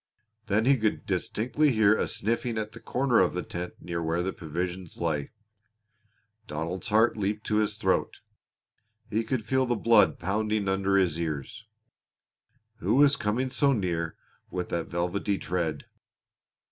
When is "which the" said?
4.01-4.33